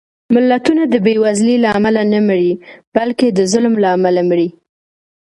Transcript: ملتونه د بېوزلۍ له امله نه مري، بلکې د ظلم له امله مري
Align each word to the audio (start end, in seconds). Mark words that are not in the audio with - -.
ملتونه 0.35 0.83
د 0.87 0.95
بېوزلۍ 1.05 1.55
له 1.63 1.69
امله 1.77 2.01
نه 2.13 2.19
مري، 2.27 2.51
بلکې 2.95 3.27
د 3.29 3.39
ظلم 3.51 3.73
له 3.83 3.87
امله 3.95 4.21
مري 4.29 4.49